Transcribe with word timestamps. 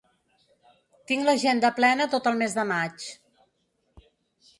Tinc 1.11 1.27
l'agenda 1.27 1.71
plena 1.79 2.07
tot 2.13 2.29
el 2.31 2.39
mes 2.39 2.57
de 2.61 2.65
maig. 2.71 3.05